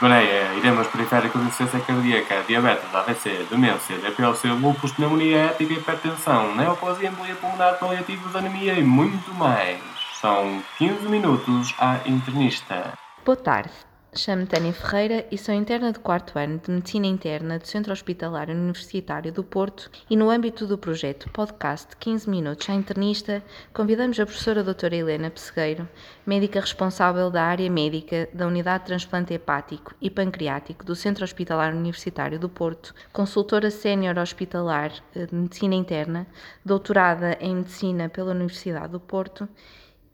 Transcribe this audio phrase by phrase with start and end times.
[0.00, 7.34] gonorreia, iremos periféricos, insuficiência cardíaca, diabetes, AVC, demência, DPLC, lúpus, pneumonia ética, hipertensão, neoplasia, embolia
[7.36, 9.78] pulmonar, paliativos, anemia e muito mais.
[10.20, 12.94] São 15 minutos à internista.
[13.24, 13.89] Boa tarde.
[14.12, 18.50] Chamo-me Tânia Ferreira e sou interna de quarto ano de Medicina Interna do Centro Hospitalar
[18.50, 23.40] Universitário do Porto e no âmbito do projeto Podcast 15 Minutos à Internista,
[23.72, 25.88] convidamos a professora doutora Helena Pessegueiro,
[26.26, 31.72] médica responsável da área médica da Unidade de Transplante Hepático e Pancreático do Centro Hospitalar
[31.72, 36.26] Universitário do Porto, consultora sénior hospitalar eh, de Medicina Interna,
[36.64, 39.48] doutorada em Medicina pela Universidade do Porto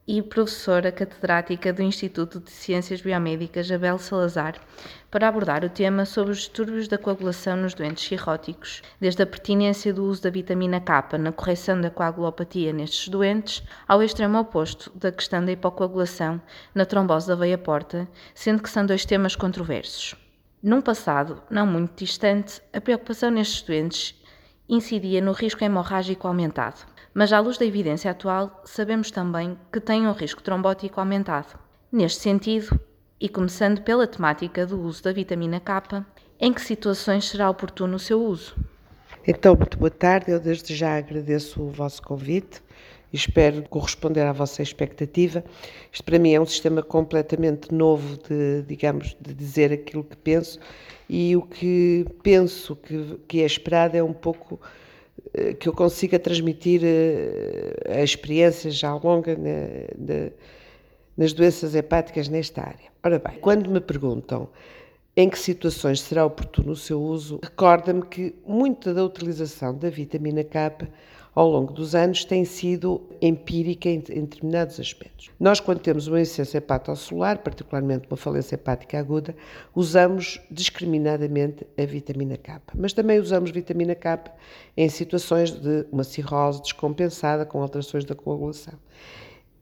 [0.09, 4.55] e professora catedrática do Instituto de Ciências Biomédicas Abel Salazar,
[5.11, 9.93] para abordar o tema sobre os distúrbios da coagulação nos doentes cirróticos, desde a pertinência
[9.93, 15.11] do uso da vitamina K na correção da coagulopatia nestes doentes, ao extremo oposto da
[15.11, 16.41] questão da hipocoagulação
[16.73, 20.15] na trombose da veia porta, sendo que são dois temas controversos.
[20.63, 24.15] Num passado não muito distante, a preocupação nestes doentes
[24.69, 30.07] incidia no risco hemorrágico aumentado mas à luz da evidência atual, sabemos também que têm
[30.07, 31.59] um risco trombótico aumentado.
[31.91, 32.79] Neste sentido,
[33.19, 36.05] e começando pela temática do uso da vitamina K,
[36.39, 38.55] em que situações será oportuno o seu uso?
[39.27, 40.31] Então, muito boa tarde.
[40.31, 42.63] Eu desde já agradeço o vosso convite
[43.11, 45.43] e espero corresponder à vossa expectativa.
[45.91, 50.61] Isto para mim é um sistema completamente novo de, digamos, de dizer aquilo que penso
[51.09, 54.61] e o que penso que, que é esperado é um pouco
[55.59, 59.37] que eu consiga transmitir eh, a experiência já longa
[61.17, 62.91] nas doenças hepáticas nesta área.
[63.05, 64.49] Ora bem, quando me perguntam
[65.17, 70.45] em que situações será oportuno o seu uso, recorda-me que muita da utilização da vitamina
[70.45, 70.89] K
[71.37, 75.31] ao longo dos anos tem sido empírica em, em determinados aspectos.
[75.39, 79.37] Nós, quando temos uma insuficiência hepatocelular, particularmente uma falência hepática aguda,
[79.75, 82.63] usamos discriminadamente a vitamina K.
[82.75, 84.33] Mas também usamos vitamina K
[84.75, 88.75] em situações de uma cirrose descompensada com alterações da coagulação.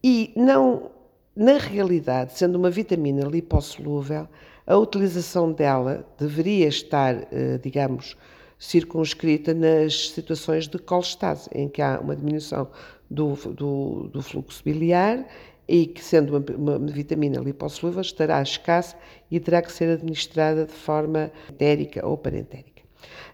[0.02, 0.92] E não,
[1.34, 4.28] na realidade, sendo uma vitamina lipossolúvel,
[4.64, 8.16] a utilização dela deveria estar, eh, digamos,
[8.64, 12.66] circunscrita nas situações de colestase, em que há uma diminuição
[13.10, 15.26] do, do, do fluxo biliar
[15.68, 18.96] e que, sendo uma, uma vitamina lipossolúvel, estará escassa
[19.30, 22.82] e terá que ser administrada de forma entérica ou parentérica.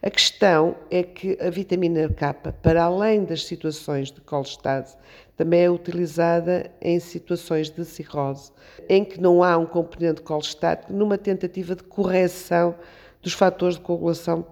[0.03, 4.97] A questão é que a vitamina K, para além das situações de colestase,
[5.37, 8.51] também é utilizada em situações de cirrose,
[8.89, 12.75] em que não há um componente colestático, numa tentativa de correção
[13.23, 14.45] dos fatores de coagulação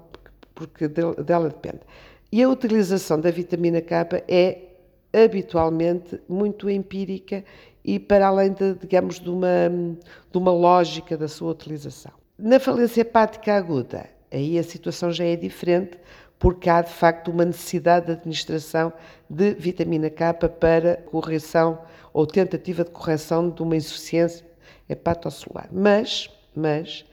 [0.58, 1.80] porque dela depende.
[2.32, 4.58] E a utilização da vitamina K é
[5.12, 7.44] habitualmente muito empírica
[7.84, 9.70] e para além de, digamos, de uma,
[10.30, 12.12] de uma lógica da sua utilização.
[12.36, 15.97] Na falência hepática aguda, aí a situação já é diferente,
[16.41, 18.92] porque há de facto uma necessidade de administração
[19.30, 21.78] de vitamina K para correção
[22.12, 24.44] ou tentativa de correção de uma insuficiência
[24.88, 25.68] hepatocelular.
[25.72, 27.04] Mas, mas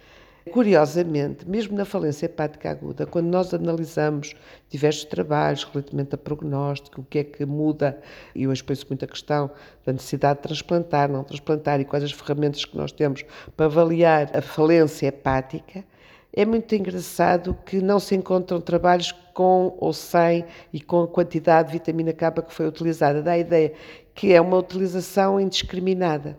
[0.51, 4.35] Curiosamente, mesmo na falência hepática aguda, quando nós analisamos
[4.69, 8.00] diversos trabalhos relativamente a prognóstico, o que é que muda,
[8.33, 9.50] e hoje penso muito a questão
[9.84, 13.25] da necessidade de transplantar, não transplantar e quais as ferramentas que nós temos
[13.57, 15.84] para avaliar a falência hepática,
[16.31, 21.69] é muito engraçado que não se encontram trabalhos com ou sem e com a quantidade
[21.69, 23.22] de vitamina K que foi utilizada.
[23.23, 23.73] Dá a ideia
[24.13, 26.38] que é uma utilização indiscriminada.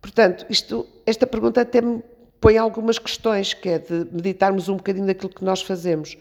[0.00, 2.02] Portanto, isto, esta pergunta até me
[2.40, 6.16] põe algumas questões, que é de meditarmos um bocadinho daquilo que nós fazemos.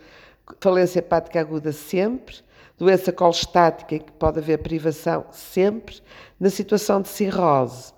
[0.60, 2.36] Falência hepática aguda sempre,
[2.78, 6.02] doença colestática em que pode haver privação sempre,
[6.40, 7.94] na situação de cirrose.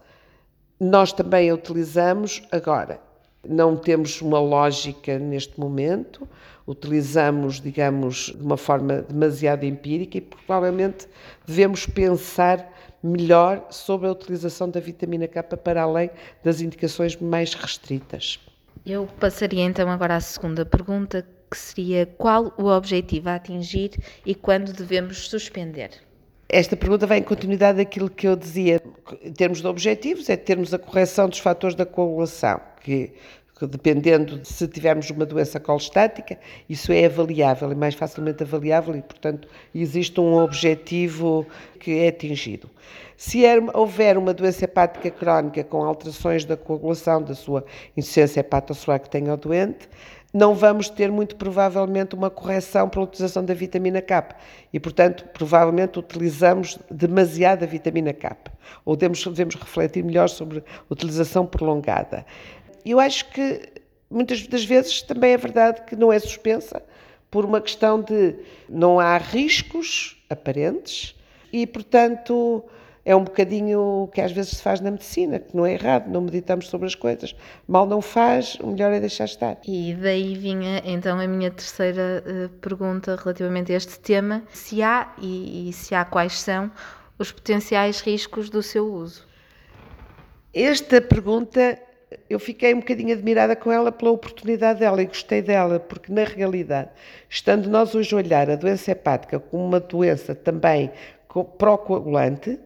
[0.80, 3.00] Nós também a utilizamos agora.
[3.48, 6.28] Não temos uma lógica neste momento,
[6.68, 11.08] utilizamos, digamos, de uma forma demasiado empírica e provavelmente
[11.46, 12.72] devemos pensar
[13.04, 16.12] melhor sobre a utilização da vitamina K para além
[16.44, 18.40] das indicações mais restritas.
[18.86, 23.92] Eu passaria então agora à segunda pergunta, que seria qual o objetivo a atingir
[24.26, 25.92] e quando devemos suspender?
[26.54, 28.82] Esta pergunta vai em continuidade daquilo que eu dizia.
[29.24, 33.14] Em termos de objetivos, é termos a correção dos fatores da coagulação, que
[33.62, 36.38] dependendo de se tivermos uma doença colestática,
[36.68, 41.46] isso é avaliável, é mais facilmente avaliável e, portanto, existe um objetivo
[41.80, 42.70] que é atingido.
[43.16, 47.64] Se é, houver uma doença hepática crónica com alterações da coagulação, da sua
[47.96, 49.88] insuficiência hepatocelular que tenha o doente,
[50.34, 54.36] não vamos ter muito provavelmente uma correção pela utilização da vitamina K.
[54.72, 58.38] E, portanto, provavelmente utilizamos demasiada vitamina K.
[58.86, 62.26] Ou devemos, devemos refletir melhor sobre a utilização prolongada.
[62.86, 63.70] Eu acho que
[64.10, 66.82] muitas das vezes também é verdade que não é suspensa
[67.30, 68.36] por uma questão de
[68.70, 71.16] não há riscos aparentes
[71.52, 72.64] e, portanto,
[73.04, 76.08] é um bocadinho o que às vezes se faz na medicina, que não é errado,
[76.08, 77.36] não meditamos sobre as coisas.
[77.68, 79.58] Mal não faz, o melhor é deixar estar.
[79.68, 85.14] E daí vinha então a minha terceira uh, pergunta relativamente a este tema: se há
[85.20, 86.72] e, e se há quais são
[87.18, 89.28] os potenciais riscos do seu uso?
[90.54, 91.80] Esta pergunta
[92.30, 96.24] eu fiquei um bocadinho admirada com ela pela oportunidade dela e gostei dela, porque na
[96.24, 96.90] realidade,
[97.30, 100.92] estando nós hoje a olhar a doença hepática como uma doença também
[101.58, 102.60] procoagulante,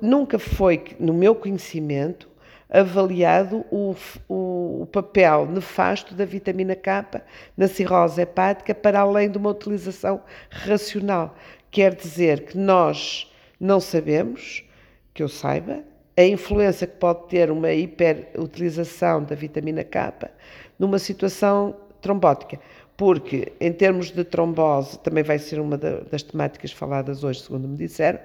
[0.00, 2.28] nunca foi, no meu conhecimento,
[2.72, 3.94] avaliado o,
[4.28, 7.22] o, o, papel nefasto da vitamina K
[7.54, 11.36] na cirrose hepática para além de uma utilização racional.
[11.70, 13.30] Quer dizer que nós
[13.60, 14.64] não sabemos,
[15.12, 15.84] que eu saiba,
[16.16, 20.30] a influência que pode ter uma hiperutilização da vitamina K
[20.78, 22.58] numa situação trombótica.
[23.02, 27.76] Porque, em termos de trombose, também vai ser uma das temáticas faladas hoje, segundo me
[27.76, 28.20] disseram,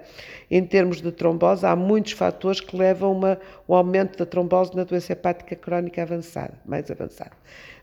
[0.51, 4.83] em termos de trombose, há muitos fatores que levam a um aumento da trombose na
[4.83, 7.31] doença hepática crónica avançada, mais avançada.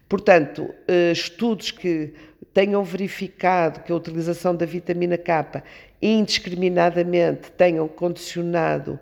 [0.08, 2.14] Portanto, eh, estudos que
[2.52, 5.64] tenham verificado que a utilização da vitamina K
[6.00, 9.00] indiscriminadamente tenham condicionado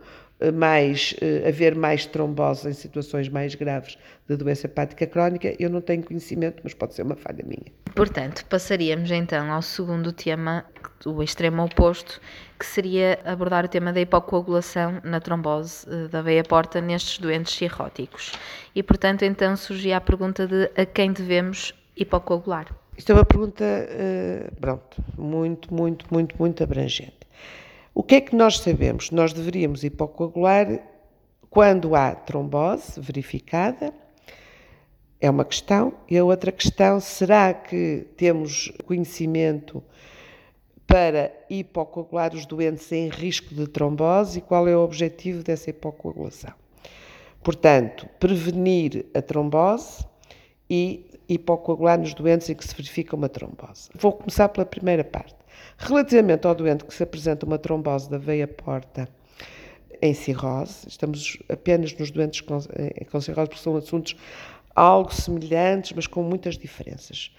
[0.51, 3.99] mais, uh, haver mais trombose em situações mais graves
[4.29, 7.73] de doença hepática crónica, eu não tenho conhecimento, mas pode ser uma falha minha.
[7.95, 10.65] Portanto, passaríamos então ao segundo tema,
[11.05, 12.21] o extremo oposto,
[12.59, 17.55] que seria abordar o tema da hipocoagulação na trombose uh, da veia porta nestes doentes
[17.55, 18.33] cirróticos.
[18.75, 22.67] E, portanto, então surgia a pergunta de a quem devemos hipocoagular?
[22.97, 23.65] Isto é uma pergunta,
[24.61, 27.22] pronto, muito, muito, muito, muito abrangente.
[27.95, 29.11] O que é que nós sabemos?
[29.11, 30.81] Nós deveríamos hipocoagular
[31.51, 33.93] quando há trombose verificada,
[35.21, 35.93] é uma questão.
[36.09, 39.83] E a outra questão, será que temos conhecimento
[40.87, 46.55] para hipocoagular os doentes em risco de trombose e qual é o objetivo dessa hipocoagulação?
[47.43, 50.05] Portanto, prevenir a trombose
[50.69, 53.91] e hipocoagular nos doentes em que se verifica uma trombose.
[53.95, 55.42] Vou começar pela primeira parte.
[55.79, 59.09] Relativamente ao doente que se apresenta uma trombose da veia porta
[60.01, 64.17] em cirrose, estamos apenas nos doentes com, eh, com cirrose, porque são assuntos
[64.75, 67.35] algo semelhantes, mas com muitas diferenças.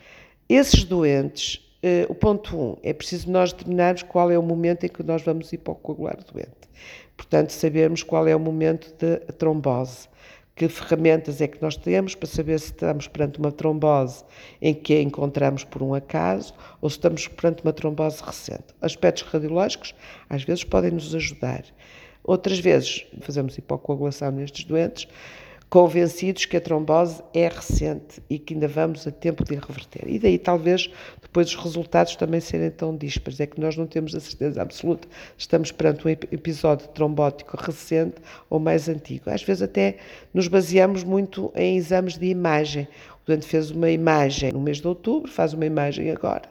[0.47, 4.85] Esses doentes, eh, o ponto 1, um, é preciso nós determinarmos qual é o momento
[4.85, 6.69] em que nós vamos hipocoagular o doente.
[7.17, 10.07] Portanto, sabermos qual é o momento de trombose
[10.55, 14.23] que ferramentas é que nós temos para saber se estamos perante uma trombose
[14.61, 18.65] em que a encontramos por um acaso ou se estamos perante uma trombose recente.
[18.81, 19.95] Aspectos radiológicos
[20.29, 21.63] às vezes podem nos ajudar.
[22.23, 25.07] Outras vezes fazemos hipocoagulação nestes doentes
[25.73, 30.07] convencidos que a trombose é recente e que ainda vamos a tempo de reverter.
[30.07, 30.87] E daí talvez
[31.19, 35.07] depois os resultados também serem tão díspares, é que nós não temos a certeza absoluta
[35.35, 38.17] estamos perante um episódio trombótico recente
[38.51, 39.31] ou mais antigo.
[39.31, 39.97] Às vezes até
[40.31, 42.87] nos baseamos muito em exames de imagem.
[43.25, 46.43] Doente fez uma imagem no mês de outubro, faz uma imagem agora.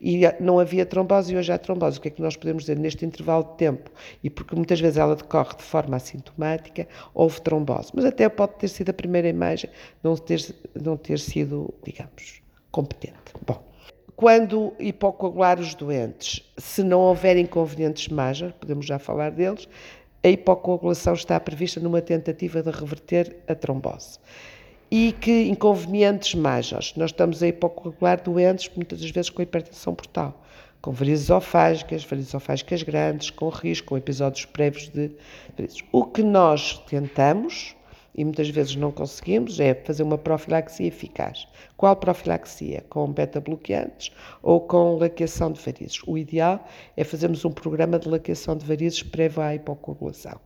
[0.00, 1.98] E não havia trombose e hoje há trombose.
[1.98, 3.90] O que é que nós podemos dizer neste intervalo de tempo?
[4.24, 7.92] E porque muitas vezes ela decorre de forma assintomática, houve trombose.
[7.94, 9.70] Mas até pode ter sido a primeira imagem,
[10.02, 13.32] não ter, não ter sido, digamos, competente.
[13.46, 13.62] Bom,
[14.16, 19.68] quando hipocoagular os doentes, se não houver inconvenientes major, podemos já falar deles,
[20.24, 24.18] a hipocoagulação está prevista numa tentativa de reverter a trombose
[24.90, 26.94] e que inconvenientes majores.
[26.96, 30.42] Nós estamos a hipocoagular doentes, muitas das vezes com hipertensão portal,
[30.80, 35.10] com varizes esofágicas, varizes esofágicas grandes, com risco, com episódios prévios de
[35.56, 35.82] varizes.
[35.90, 37.74] O que nós tentamos,
[38.14, 41.46] e muitas vezes não conseguimos, é fazer uma profilaxia eficaz.
[41.76, 42.84] Qual profilaxia?
[42.88, 44.12] Com beta-bloqueantes
[44.42, 46.00] ou com laqueação de varizes?
[46.06, 46.64] O ideal
[46.96, 50.40] é fazermos um programa de laqueação de varizes prévio à hipocoagulação.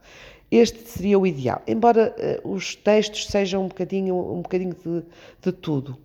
[0.50, 2.12] Este seria o ideal, embora
[2.44, 5.04] uh, os textos sejam um bocadinho, um bocadinho de,
[5.40, 5.96] de tudo.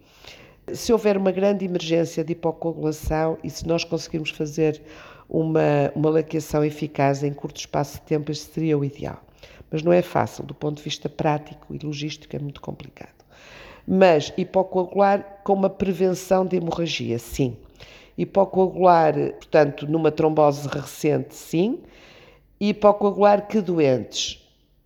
[0.72, 4.80] Se houver uma grande emergência de hipocoagulação e se nós conseguirmos fazer
[5.28, 9.20] uma, uma laqueação eficaz em curto espaço de tempo, este seria o ideal.
[9.72, 13.26] Mas não é fácil, do ponto de vista prático e logístico, é muito complicado.
[13.88, 17.58] Mas hipocoagular com uma prevenção de hemorragia, sim.
[18.16, 21.80] Hipocoagular, portanto, numa trombose recente, sim
[22.60, 24.42] e hipocoagular que doentes?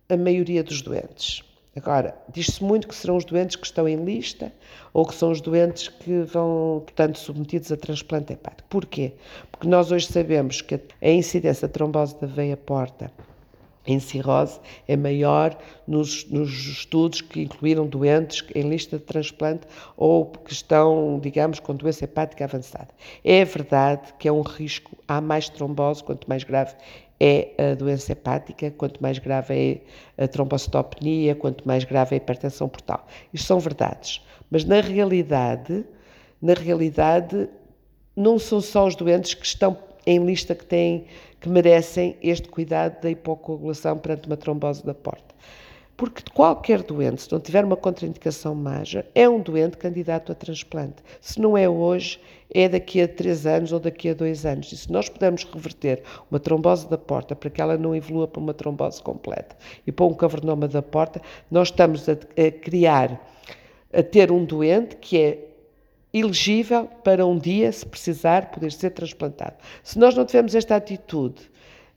[0.08, 1.44] A maioria dos doentes.
[1.76, 4.52] Agora, diz-se muito que serão os doentes que estão em lista
[4.92, 8.68] ou que são os doentes que vão, portanto, submetidos a transplante hepático.
[8.68, 9.12] Porquê?
[9.52, 13.12] Porque nós hoje sabemos que a incidência de trombose da veia porta
[13.86, 20.26] em cirrose é maior nos, nos, estudos que incluíram doentes em lista de transplante ou
[20.26, 22.88] que estão, digamos, com doença hepática avançada.
[23.24, 26.74] É verdade que é um risco, há mais trombose, quanto mais grave
[27.20, 29.82] é a doença hepática, quanto mais grave
[30.16, 33.06] é a trombocitopenia, quanto mais grave é a hipertensão portal.
[33.32, 34.24] Isto são verdades.
[34.50, 35.84] Mas na realidade,
[36.40, 37.48] na realidade,
[38.16, 41.04] não são só os doentes que estão em lista que têm
[41.40, 45.34] que merecem este cuidado da hipocoagulação perante uma trombose da porta.
[46.00, 50.94] Porque qualquer doente, se não tiver uma contraindicação major, é um doente candidato a transplante.
[51.20, 54.72] Se não é hoje, é daqui a três anos ou daqui a dois anos.
[54.72, 58.40] E se nós pudermos reverter uma trombose da porta para que ela não evolua para
[58.40, 59.54] uma trombose completa
[59.86, 63.20] e para um cavernoma da porta, nós estamos a, a criar,
[63.92, 65.48] a ter um doente que é
[66.14, 69.56] elegível para um dia, se precisar, poder ser transplantado.
[69.84, 71.50] Se nós não tivermos esta atitude,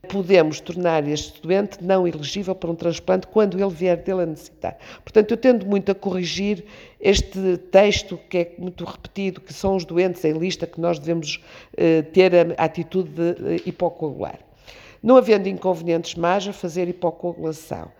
[0.07, 4.77] podemos tornar este doente não elegível para um transplante quando ele vier dele a necessitar.
[5.03, 6.65] Portanto, eu tendo muito a corrigir
[6.99, 11.41] este texto que é muito repetido, que são os doentes em lista que nós devemos
[11.77, 14.39] eh, ter a atitude de hipocoagular.
[15.01, 17.91] Não havendo inconvenientes mais a fazer hipocoagulação.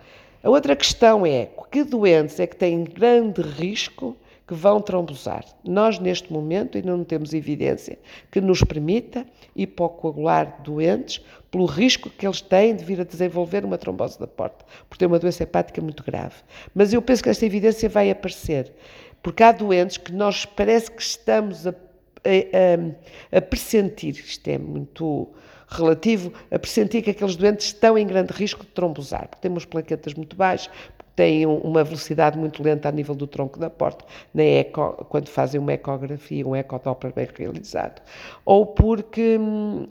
[0.44, 4.16] A outra questão é que doentes é que têm grande risco
[4.48, 5.46] que vão trombosar.
[5.64, 7.98] Nós, neste momento, ainda não temos evidência
[8.30, 13.78] que nos permita hipocoagular doentes pelo risco que eles têm de vir a desenvolver uma
[13.78, 16.36] trombose da porta, por ter uma doença hepática muito grave.
[16.74, 18.74] Mas eu penso que esta evidência vai aparecer,
[19.22, 24.58] porque há doentes que nós parece que estamos a, a, a, a pressentir, isto é
[24.58, 25.30] muito
[25.68, 30.14] relativo, a pressentir que aqueles doentes estão em grande risco de trombosar, porque temos plaquetas
[30.14, 30.72] muito baixas,
[31.16, 34.04] têm uma velocidade muito lenta a nível do tronco da porta,
[34.34, 38.02] na eco, quando fazem uma ecografia, um ecodoppler bem realizado,
[38.46, 39.40] ou porque,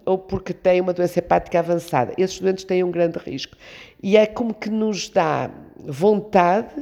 [0.04, 2.12] ou porque têm uma doença hepática avançada.
[2.18, 3.56] Esses doentes têm um grande risco.
[4.02, 6.74] E é como que nos dá vontade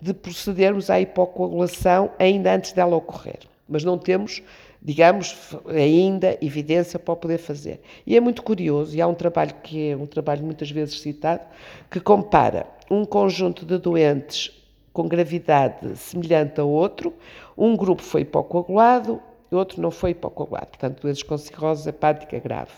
[0.00, 3.40] de procedermos à hipocoagulação ainda antes dela ocorrer.
[3.68, 4.42] Mas não temos
[4.80, 5.36] digamos,
[5.66, 7.80] ainda evidência para poder fazer.
[8.06, 11.42] E é muito curioso, e há um trabalho que é um trabalho muitas vezes citado,
[11.90, 14.50] que compara um conjunto de doentes
[14.92, 17.12] com gravidade semelhante a outro,
[17.56, 22.72] um grupo foi hipocoagulado, outro não foi hipocoagulado, portanto, doentes com cirrose hepática grave.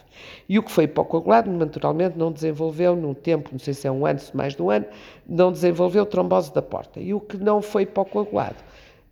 [0.48, 4.04] E o que foi hipocoagulado, naturalmente, não desenvolveu, num tempo, não sei se é um
[4.04, 4.86] ano, se mais de um ano,
[5.26, 7.00] não desenvolveu trombose da porta.
[7.00, 8.56] E o que não foi hipocoagulado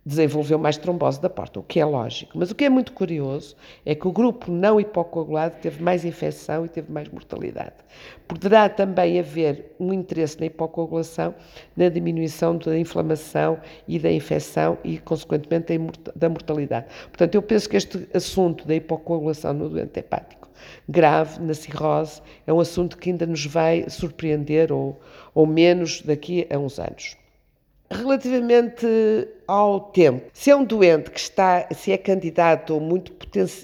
[0.05, 2.37] desenvolveu mais trombose da porta, o que é lógico.
[2.37, 6.65] Mas o que é muito curioso é que o grupo não hipocoagulado teve mais infecção
[6.65, 7.75] e teve mais mortalidade.
[8.27, 11.35] Poderá também haver um interesse na hipocoagulação
[11.75, 15.73] na diminuição da inflamação e da infecção e, consequentemente,
[16.15, 16.87] da mortalidade.
[17.07, 20.39] Portanto, eu penso que este assunto da hipocoagulação no doente hepático
[20.87, 24.99] grave, na cirrose, é um assunto que ainda nos vai surpreender ou,
[25.33, 27.18] ou menos daqui a uns anos.
[27.91, 28.85] Relativamente
[29.47, 33.11] ao tempo, se é um doente que está, se é candidato ou, muito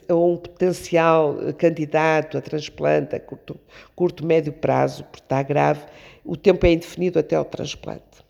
[0.10, 3.56] ou um potencial candidato a transplante a curto,
[3.96, 5.82] curto, médio prazo, porque está grave,
[6.24, 8.26] o tempo é indefinido até ao transplante.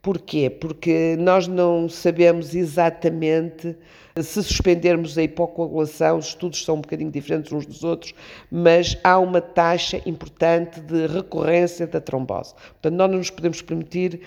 [0.00, 0.48] Porquê?
[0.48, 3.76] Porque nós não sabemos exatamente
[4.20, 8.12] se suspendermos a hipocoagulação, os estudos são um bocadinho diferentes uns dos outros,
[8.50, 12.54] mas há uma taxa importante de recorrência da trombose.
[12.54, 14.20] Portanto, nós não nos podemos permitir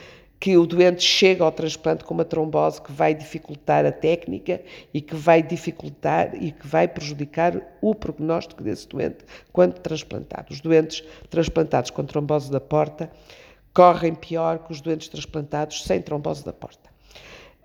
[0.46, 4.62] que o doente chega ao transplante com uma trombose que vai dificultar a técnica
[4.94, 10.54] e que vai dificultar e que vai prejudicar o prognóstico desse doente quando transplantado.
[10.54, 13.10] Os doentes transplantados com trombose da porta
[13.74, 16.92] correm pior que os doentes transplantados sem trombose da porta.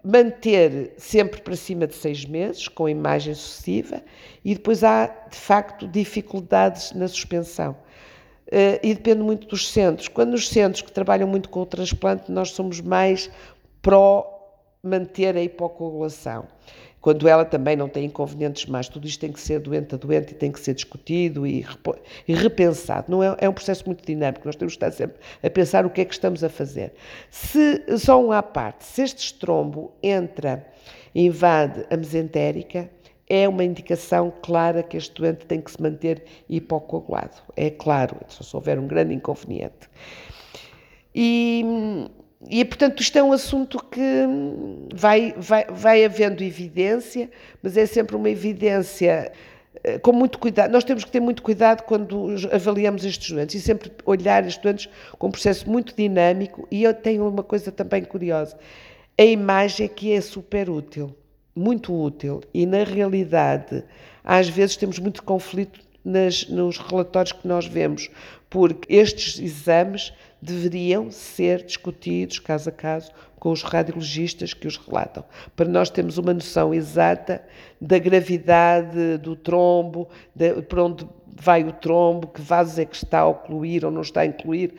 [0.02, 4.02] Manter sempre para cima de seis meses, com imagem sucessiva,
[4.42, 7.76] e depois há, de facto, dificuldades na suspensão
[8.82, 10.08] e depende muito dos centros.
[10.08, 13.30] Quando os centros que trabalham muito com o transplante, nós somos mais
[13.80, 14.26] pró
[14.82, 16.46] manter a hipocoagulação.
[17.00, 20.32] Quando ela também não tem inconvenientes mais, tudo isto tem que ser doente a doente
[20.32, 21.64] e tem que ser discutido e,
[22.28, 23.10] e repensado.
[23.10, 25.90] Não é, é, um processo muito dinâmico, nós temos que estar sempre a pensar o
[25.90, 26.92] que é que estamos a fazer.
[27.30, 30.66] Se, só um à parte, se este estrombo entra
[31.14, 32.90] invade a mesentérica,
[33.30, 37.36] é uma indicação clara que este doente tem que se manter hipocoagulado.
[37.56, 39.88] É claro, só se houver um grande inconveniente.
[41.14, 41.64] E,
[42.50, 44.26] e portanto, isto é um assunto que
[44.92, 47.30] vai, vai, vai havendo evidência,
[47.62, 49.30] mas é sempre uma evidência
[49.84, 50.72] eh, com muito cuidado.
[50.72, 54.88] Nós temos que ter muito cuidado quando avaliamos estes doentes e sempre olhar estes doentes
[55.16, 56.66] com um processo muito dinâmico.
[56.68, 58.58] E eu tenho uma coisa também curiosa:
[59.16, 61.14] a imagem que é super útil
[61.54, 63.84] muito útil e, na realidade,
[64.22, 68.10] às vezes temos muito conflito nas, nos relatórios que nós vemos,
[68.48, 75.24] porque estes exames deveriam ser discutidos caso a caso com os radiologistas que os relatam,
[75.56, 77.42] para nós termos uma noção exata
[77.80, 83.20] da gravidade do trombo, de, para onde vai o trombo, que vasos é que está
[83.20, 84.74] a ocluir ou não está a incluir,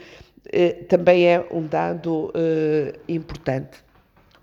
[0.51, 3.83] eh, também é um dado eh, importante.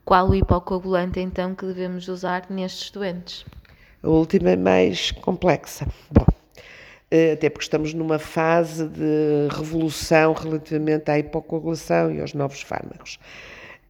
[0.09, 3.45] Qual o hipocoagulante então que devemos usar nestes doentes?
[4.03, 5.87] A última é mais complexa.
[6.11, 6.25] Bom,
[7.11, 13.19] eh, até porque estamos numa fase de revolução relativamente à hipocoagulação e aos novos fármacos.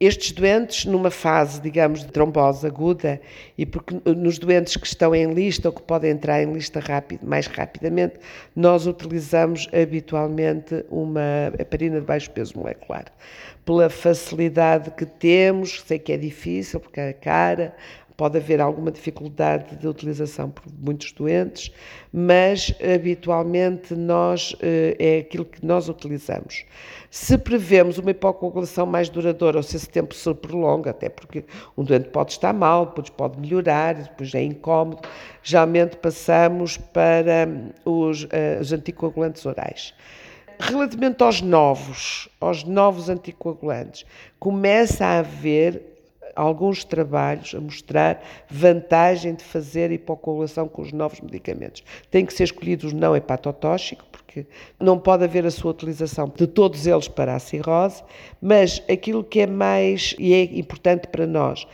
[0.00, 3.20] Estes doentes, numa fase, digamos, de trombose aguda,
[3.56, 7.26] e porque nos doentes que estão em lista ou que podem entrar em lista rápido,
[7.26, 8.14] mais rapidamente,
[8.54, 13.06] nós utilizamos habitualmente uma heparina de baixo peso molecular.
[13.64, 17.74] Pela facilidade que temos, sei que é difícil, porque é cara,
[18.18, 21.72] pode haver alguma dificuldade de utilização por muitos doentes,
[22.12, 26.64] mas habitualmente nós eh, é aquilo que nós utilizamos.
[27.08, 31.44] Se prevemos uma hipocoagulação mais duradoura, ou se esse tempo se prolonga, até porque
[31.76, 35.08] um doente pode estar mal, depois pode melhorar, depois é incómodo,
[35.40, 37.48] geralmente passamos para
[37.84, 39.94] os, uh, os anticoagulantes orais.
[40.58, 44.04] Relativamente aos novos, aos novos anticoagulantes,
[44.40, 45.97] começa a haver
[46.38, 51.82] alguns trabalhos a mostrar vantagem de fazer hipocoagulação com os novos medicamentos.
[52.10, 54.46] Tem que ser escolhido o não hepatotóxico, porque
[54.78, 58.04] não pode haver a sua utilização de todos eles para a cirrose,
[58.40, 61.66] mas aquilo que é mais e é importante para nós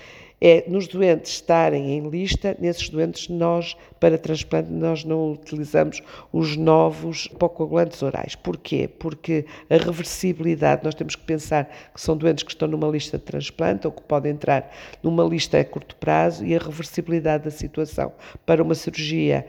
[0.46, 6.54] é nos doentes estarem em lista, nesses doentes nós, para transplante, nós não utilizamos os
[6.54, 8.34] novos hipocoagulantes orais.
[8.34, 8.86] Porquê?
[8.86, 13.24] Porque a reversibilidade, nós temos que pensar que são doentes que estão numa lista de
[13.24, 14.70] transplante ou que podem entrar
[15.02, 18.12] numa lista a curto prazo e a reversibilidade da situação
[18.44, 19.46] para uma cirurgia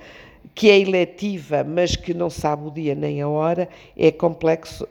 [0.55, 4.87] que é eletiva, mas que não sabe o dia nem a hora, é complexo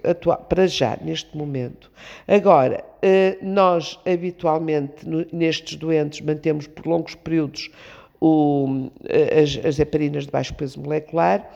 [0.49, 1.91] para já, neste momento.
[2.29, 7.71] Agora, eh, nós habitualmente nestes doentes mantemos por longos períodos
[8.21, 8.91] o,
[9.43, 11.51] as, as heparinas de baixo peso molecular,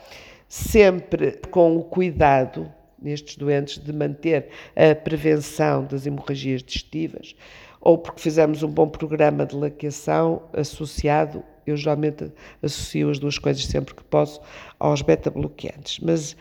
[0.48, 7.37] sempre com o cuidado nestes doentes de manter a prevenção das hemorragias digestivas,
[7.80, 13.64] ou porque fizemos um bom programa de laqueação associado eu geralmente associo as duas coisas
[13.66, 14.40] sempre que posso
[14.78, 16.00] aos beta-bloqueantes.
[16.00, 16.34] Mas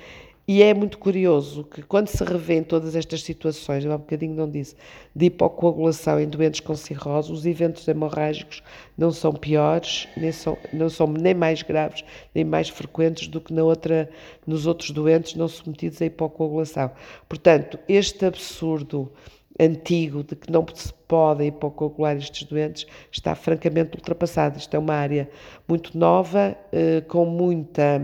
[0.50, 4.34] e é muito curioso que quando se revêem todas estas situações, eu há um bocadinho
[4.34, 4.78] não disse,
[5.13, 8.63] de hipocoagulação em doentes com cirrose, os eventos hemorrágicos
[8.97, 13.52] não são piores, nem são, não são nem mais graves, nem mais frequentes do que
[13.52, 14.10] na outra,
[14.45, 16.91] nos outros doentes não submetidos à hipocoagulação.
[17.28, 19.12] Portanto, este absurdo
[19.60, 24.58] antigo de que não se podem hipocoagular estes doentes está francamente ultrapassado.
[24.58, 25.30] Isto é uma área
[25.67, 28.02] muito nova, eh, com muita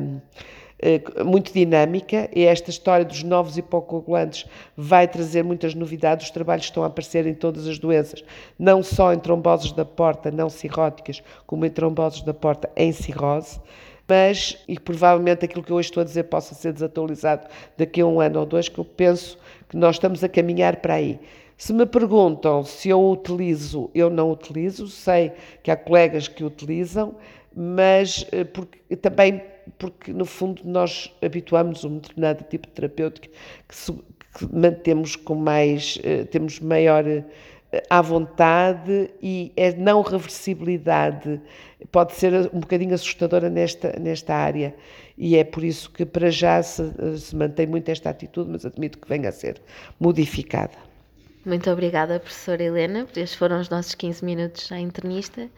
[0.80, 6.28] eh, muito dinâmica e esta história dos novos hipocoagulantes vai trazer muitas novidades.
[6.28, 8.24] Os trabalhos estão a aparecer em todas as doenças,
[8.58, 13.60] não só em tromboses da porta não cirróticas, como em tromboses da porta em cirrose
[14.08, 18.06] mas, e provavelmente aquilo que eu hoje estou a dizer possa ser desatualizado daqui a
[18.06, 19.38] um ano ou dois, que eu penso
[19.70, 21.20] que nós estamos a caminhar para aí.
[21.64, 25.32] Se me perguntam se eu utilizo, eu não utilizo, sei
[25.64, 27.16] que há colegas que utilizam,
[27.56, 29.42] mas eh, porque, também
[29.80, 33.30] porque, no fundo, nós habituamos um determinado tipo de terapêutica
[33.66, 37.24] que, se, que mantemos com mais, eh, temos maior eh,
[37.90, 41.40] à vontade e a não reversibilidade
[41.94, 44.76] pode ser um bocadinho assustadora nesta, nesta área
[45.18, 46.84] e é por isso que para já se,
[47.18, 49.62] se mantém muito esta atitude, mas admito que venha a ser
[49.98, 50.92] modificada.
[51.46, 53.06] Muito obrigada, professora Helena.
[53.16, 55.50] Estes foram os nossos 15 minutos à internista.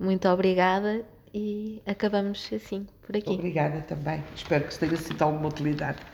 [0.00, 1.04] Muito obrigada
[1.34, 3.30] e acabamos assim por aqui.
[3.30, 4.24] Obrigada também.
[4.34, 6.13] Espero que tenha sido alguma utilidade.